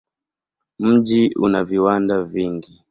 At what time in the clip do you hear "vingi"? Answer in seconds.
2.23-2.79